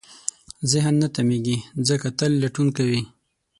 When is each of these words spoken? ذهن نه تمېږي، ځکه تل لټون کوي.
ذهن 0.71 0.93
نه 1.01 1.07
تمېږي، 1.15 1.57
ځکه 1.87 2.07
تل 2.17 2.31
لټون 2.43 2.67
کوي. 2.77 3.01